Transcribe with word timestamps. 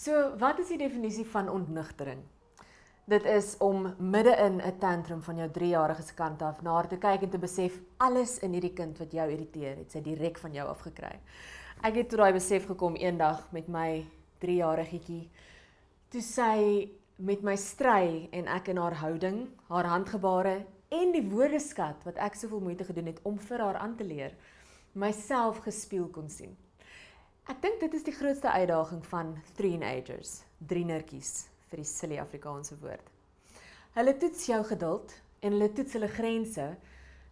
So, 0.00 0.30
wat 0.40 0.56
is 0.62 0.70
die 0.72 0.78
definisie 0.80 1.26
van 1.28 1.50
ontnigtering? 1.52 2.22
Dit 3.04 3.26
is 3.28 3.50
om 3.60 3.82
midde 3.98 4.32
in 4.32 4.56
'n 4.56 4.78
tantrum 4.78 5.22
van 5.22 5.36
jou 5.36 5.48
3-jarige 5.50 6.02
se 6.02 6.14
kant 6.14 6.42
af 6.42 6.62
na 6.62 6.72
haar 6.72 6.88
te 6.88 6.96
kyk 6.96 7.22
en 7.22 7.30
te 7.30 7.38
besef 7.38 7.80
alles 7.96 8.38
in 8.38 8.52
hierdie 8.52 8.72
kind 8.72 8.98
wat 8.98 9.12
jou 9.12 9.30
irriteer, 9.30 9.76
het 9.76 9.90
sy 9.92 10.00
direk 10.00 10.38
van 10.38 10.52
jou 10.52 10.68
afgekry. 10.68 11.20
Ek 11.82 11.94
het 11.94 12.08
tot 12.08 12.18
daai 12.18 12.32
besef 12.32 12.66
gekom 12.66 12.96
eendag 12.96 13.52
met 13.52 13.68
my 13.68 14.06
3-jarigetjie. 14.38 15.28
Toe 16.08 16.22
sy 16.22 16.90
met 17.16 17.42
my 17.42 17.56
stry 17.56 18.28
en 18.32 18.46
ek 18.46 18.68
in 18.68 18.76
haar 18.76 18.94
houding, 18.94 19.48
haar 19.68 19.84
handgebare 19.84 20.66
en 20.88 21.12
die 21.12 21.28
woordeskat 21.30 22.04
wat 22.04 22.16
ek 22.16 22.34
soveel 22.34 22.60
moeite 22.60 22.84
gedoen 22.84 23.06
het 23.06 23.20
om 23.22 23.38
vir 23.38 23.58
haar 23.58 23.76
aan 23.76 23.96
te 23.96 24.04
leer, 24.04 24.32
myself 24.92 25.58
gespeel 25.58 26.08
kon 26.08 26.28
sien. 26.28 26.56
Ek 27.48 27.62
dink 27.62 27.80
dit 27.80 27.94
is 27.96 28.04
die 28.04 28.12
grootste 28.12 28.50
uitdaging 28.52 29.00
van 29.08 29.32
teenagers, 29.56 30.42
drie 30.58 30.84
nertjies 30.84 31.46
vir 31.70 31.80
die 31.80 31.88
silly 31.88 32.18
Afrikaanse 32.20 32.76
woord. 32.82 33.06
Hulle 33.96 34.14
toets 34.20 34.44
jou 34.50 34.60
geduld 34.68 35.14
en 35.40 35.56
hulle 35.56 35.70
toets 35.72 35.96
hulle 35.96 36.10
grense. 36.12 36.66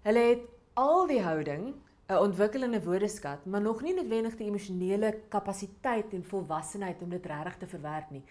Hulle 0.06 0.24
het 0.30 0.46
al 0.80 1.06
die 1.10 1.20
houding, 1.22 1.74
'n 2.08 2.22
ontwikkelende 2.24 2.80
woordeskat, 2.82 3.44
maar 3.44 3.60
nog 3.60 3.82
nie 3.82 3.94
noodwendig 3.94 4.36
die 4.36 4.46
emosionele 4.48 5.12
kapasiteit 5.28 6.12
en 6.12 6.24
volwassenheid 6.24 7.02
om 7.02 7.10
dit 7.10 7.26
regtig 7.26 7.56
te 7.56 7.66
verwerk 7.66 8.10
nie. 8.10 8.24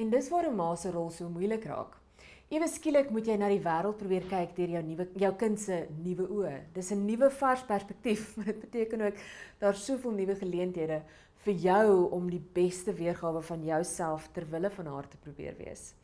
En 0.00 0.08
dis 0.08 0.28
waar 0.32 0.46
'n 0.48 0.56
ma 0.56 0.74
se 0.76 0.90
rol 0.90 1.10
so 1.10 1.28
moeilik 1.28 1.64
raak. 1.64 1.96
Ewe 2.48 2.68
skielik 2.68 3.10
moet 3.10 3.26
jy 3.26 3.36
na 3.36 3.48
die 3.48 3.60
wêreld 3.60 3.98
probeer 3.98 4.24
kyk 4.30 4.54
deur 4.56 4.70
jou 4.74 4.82
nuwe 4.82 5.06
jou 5.14 5.32
kind 5.36 5.60
se 5.60 5.88
nuwe 6.04 6.24
oë. 6.36 6.54
Dis 6.72 6.90
'n 6.90 7.04
nuwe 7.06 7.30
vars 7.30 7.62
perspektief. 7.62 8.34
Dit 8.48 8.60
beteken 8.60 9.00
ook 9.00 9.14
daar's 9.58 9.84
soveel 9.84 10.10
nuwe 10.12 10.34
geleenthede 10.34 11.02
vir 11.44 11.54
jou 11.54 12.10
om 12.10 12.30
die 12.30 12.42
beste 12.54 12.92
weergawe 12.92 13.42
van 13.42 13.64
jouself 13.64 14.28
ter 14.32 14.46
wille 14.50 14.70
van 14.70 14.86
haar 14.86 15.08
te 15.08 15.16
probeer 15.16 15.54
wees. 15.58 15.94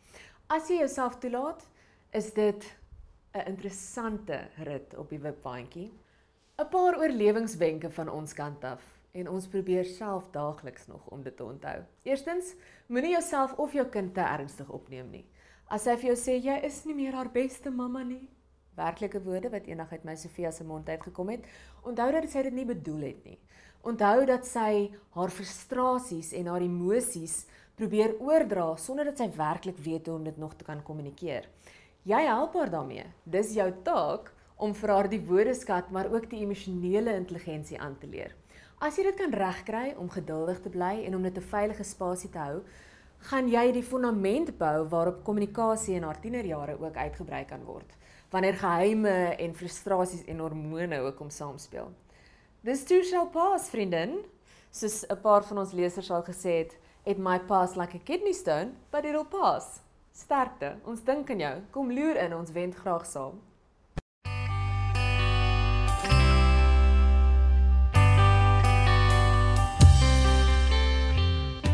As 0.47 0.69
jy 0.69 0.79
jouself 0.79 1.19
toelaat, 1.19 1.67
is 2.13 2.33
dit 2.33 2.77
'n 3.33 3.47
interessante 3.47 4.49
rit 4.57 4.95
op 4.97 5.09
die 5.09 5.19
wipbaantjie. 5.19 5.91
'n 6.59 6.69
Paar 6.69 6.99
oorlewingswenke 6.99 7.91
van 7.91 8.09
ons 8.09 8.33
kant 8.35 8.65
af 8.65 8.83
en 9.17 9.31
ons 9.33 9.49
probeer 9.49 9.89
self 9.89 10.29
daagliks 10.35 10.87
nog 10.91 11.07
om 11.15 11.23
dit 11.25 11.37
te 11.37 11.45
onthou. 11.45 11.79
Eerstens, 12.05 12.53
moenie 12.93 13.15
jouself 13.17 13.57
of 13.63 13.73
jou 13.77 13.87
kind 13.93 14.15
te 14.15 14.25
ernstig 14.25 14.71
opneem 14.71 15.09
nie. 15.11 15.25
As 15.73 15.87
sy 15.89 15.97
vir 15.99 16.13
jou 16.13 16.17
sê 16.21 16.37
jy 16.39 16.57
is 16.69 16.83
nie 16.87 16.95
meer 16.95 17.17
haar 17.17 17.33
beste 17.33 17.73
mamma 17.75 18.05
nie, 18.07 18.29
werklike 18.77 19.23
woorde 19.25 19.51
wat 19.51 19.67
eendag 19.67 19.93
uit 19.97 20.05
my 20.05 20.15
Sofia 20.21 20.53
se 20.53 20.65
mond 20.65 20.89
uitgekom 20.89 21.33
het, 21.33 21.47
onthou 21.83 22.11
dat 22.15 22.29
sy 22.31 22.45
dit 22.47 22.55
nie 22.55 22.69
bedoel 22.69 23.09
het 23.09 23.25
nie. 23.25 23.39
Onthou 23.87 24.27
dat 24.29 24.47
sy 24.47 24.93
haar 25.17 25.33
frustrasies 25.33 26.33
en 26.37 26.51
haar 26.53 26.65
emosies 26.65 27.45
probeer 27.77 28.17
oordra 28.25 28.69
sonder 28.81 29.11
dat 29.11 29.21
sy 29.21 29.29
werklik 29.37 29.79
weet 29.85 30.09
hoe 30.09 30.17
om 30.19 30.25
dit 30.27 30.39
nog 30.41 30.57
te 30.57 30.67
kan 30.67 30.83
kommunikeer. 30.85 31.49
Jy 32.07 32.23
help 32.29 32.55
haar 32.55 32.71
daarmee. 32.71 33.05
Dis 33.25 33.55
jou 33.57 33.69
taak 33.85 34.33
om 34.57 34.75
vir 34.75 34.93
haar 34.95 35.09
die 35.11 35.21
woordeskat 35.21 35.91
maar 35.93 36.09
ook 36.13 36.31
die 36.31 36.45
emosionele 36.45 37.17
intelligensie 37.19 37.81
aan 37.81 37.99
te 38.01 38.09
leer. 38.11 38.35
As 38.79 38.99
jy 38.99 39.07
dit 39.07 39.17
kan 39.17 39.33
regkry 39.33 39.95
om 39.97 40.11
geduldig 40.13 40.59
te 40.61 40.69
bly 40.69 41.07
en 41.07 41.15
om 41.17 41.23
dit 41.23 41.37
'n 41.39 41.49
veilige 41.53 41.85
spasie 41.85 42.31
te 42.31 42.39
hou, 42.39 42.63
gaan 43.19 43.49
jy 43.49 43.73
die 43.73 43.83
fundament 43.83 44.59
bou 44.59 44.89
waarop 44.89 45.25
kommunikasie 45.25 45.95
in 45.95 46.03
haar 46.03 46.21
tienerjare 46.21 46.77
ook 46.81 46.97
uitgebrei 46.97 47.45
kan 47.45 47.65
word 47.65 47.97
wanneer 48.31 48.55
geheime 48.55 49.37
en 49.39 49.55
frustrasies 49.55 50.25
en 50.25 50.39
hormone 50.39 51.01
ook 51.01 51.21
om 51.21 51.31
saamspeel. 51.31 51.93
This 52.65 52.85
too 52.85 53.03
shall 53.03 53.27
pass, 53.27 53.71
vriendin. 53.71 54.25
Soos 54.71 55.07
'n 55.09 55.21
paar 55.21 55.45
van 55.45 55.59
ons 55.59 55.73
lesers 55.73 56.11
al 56.11 56.23
gesê 56.23 56.59
het, 56.59 56.77
it 57.05 57.19
might 57.19 57.47
pass 57.47 57.77
like 57.77 57.97
a 57.97 58.01
kidney 58.05 58.33
stone, 58.33 58.73
but 58.91 59.05
it'll 59.05 59.25
pass. 59.25 59.81
Sterkte. 60.13 60.77
Ons 60.85 61.03
dink 61.05 61.31
aan 61.31 61.39
jou. 61.39 61.63
Kom 61.71 61.93
loer 61.93 62.17
in, 62.17 62.35
ons 62.35 62.51
wend 62.51 62.75
graag 62.75 63.07
saam. 63.07 63.41